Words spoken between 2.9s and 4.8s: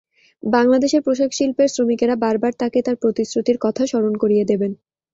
প্রতিশ্রুতির কথা স্মরণ করিয়ে দেবেন।